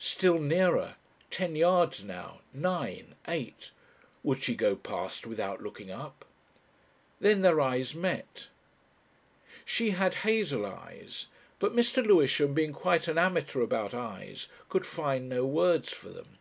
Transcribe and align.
Still 0.00 0.40
nearer, 0.40 0.96
ten 1.30 1.54
yards 1.54 2.02
now, 2.02 2.40
nine, 2.52 3.14
eight. 3.28 3.70
Would 4.24 4.42
she 4.42 4.56
go 4.56 4.74
past 4.74 5.28
without 5.28 5.62
looking 5.62 5.92
up?... 5.92 6.24
Then 7.20 7.42
their 7.42 7.60
eyes 7.60 7.94
met. 7.94 8.48
She 9.64 9.90
had 9.90 10.14
hazel 10.26 10.66
eyes, 10.66 11.28
but 11.60 11.72
Mr. 11.76 12.04
Lewisham, 12.04 12.52
being 12.52 12.72
quite 12.72 13.06
an 13.06 13.16
amateur 13.16 13.60
about 13.62 13.94
eyes, 13.94 14.48
could 14.68 14.84
find 14.86 15.28
no 15.28 15.44
words 15.46 15.92
for 15.92 16.08
them. 16.08 16.38